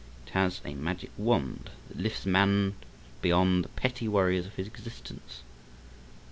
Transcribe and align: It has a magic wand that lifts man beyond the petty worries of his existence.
It 0.25 0.31
has 0.31 0.61
a 0.65 0.73
magic 0.73 1.11
wand 1.15 1.69
that 1.87 1.99
lifts 1.99 2.25
man 2.25 2.73
beyond 3.21 3.63
the 3.65 3.69
petty 3.69 4.07
worries 4.07 4.47
of 4.47 4.55
his 4.55 4.65
existence. 4.65 5.43